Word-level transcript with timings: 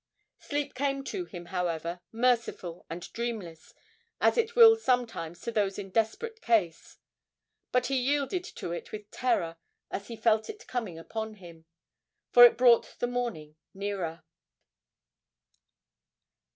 Sleep 0.39 0.73
came 0.73 1.03
to 1.03 1.25
him, 1.25 1.45
however, 1.53 2.01
merciful 2.11 2.87
and 2.89 3.03
dreamless, 3.13 3.75
as 4.19 4.35
it 4.35 4.55
will 4.55 4.75
sometimes 4.75 5.39
to 5.41 5.51
those 5.51 5.77
in 5.77 5.91
desperate 5.91 6.41
case, 6.41 6.97
but 7.71 7.85
he 7.85 7.97
yielded 7.97 8.43
to 8.45 8.71
it 8.71 8.91
with 8.91 9.11
terror 9.11 9.57
as 9.91 10.07
he 10.07 10.15
felt 10.15 10.49
it 10.49 10.65
coming 10.65 10.97
upon 10.97 11.35
him 11.35 11.65
for 12.31 12.43
it 12.43 12.57
brought 12.57 12.95
the 12.97 13.05
morning 13.05 13.57
nearer. 13.75 14.23